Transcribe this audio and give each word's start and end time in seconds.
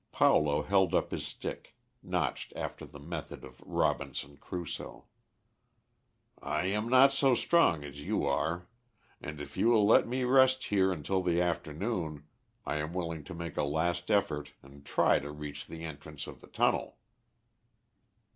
Paulo 0.11 0.63
held 0.63 0.95
up 0.95 1.11
his 1.11 1.27
stick, 1.27 1.75
notched 2.01 2.53
after 2.55 2.87
the 2.87 2.99
method 2.99 3.43
of 3.43 3.61
Robinson 3.61 4.35
Crusoe. 4.37 5.05
"I 6.41 6.65
am 6.65 6.89
not 6.89 7.13
so 7.13 7.35
strong 7.35 7.83
as 7.83 8.01
you 8.01 8.25
are, 8.25 8.67
and 9.21 9.39
if 9.39 9.55
you 9.57 9.67
will 9.67 9.85
let 9.85 10.07
me 10.07 10.23
rest 10.23 10.63
here 10.63 10.91
until 10.91 11.21
the 11.21 11.39
afternoon, 11.39 12.23
I 12.65 12.77
am 12.77 12.95
willing 12.95 13.23
to 13.25 13.35
make 13.35 13.57
a 13.57 13.63
last 13.63 14.09
effort, 14.09 14.53
and 14.63 14.83
try 14.83 15.19
to 15.19 15.29
reach 15.31 15.67
the 15.67 15.83
entrance 15.83 16.25
of 16.25 16.41
the 16.41 16.47
tunnel." 16.47 16.97